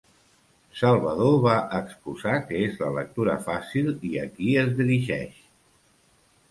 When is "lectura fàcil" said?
2.99-3.93